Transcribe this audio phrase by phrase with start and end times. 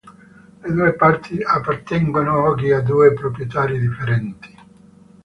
[0.63, 4.57] Le due parti appartengono oggi a due proprietari differenti.